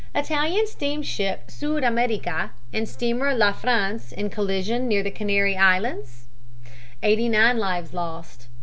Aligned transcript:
Italian 0.15 0.65
steamship 0.65 1.51
Sud 1.51 1.83
America 1.83 2.49
and 2.73 2.89
steamer 2.89 3.35
La 3.35 3.51
France 3.53 4.11
in 4.11 4.31
collision 4.31 4.87
near 4.87 5.03
the 5.03 5.11
Canary 5.11 5.55
Islands; 5.55 6.25
89 7.03 7.59
lives 7.59 7.93
lost. 7.93 8.47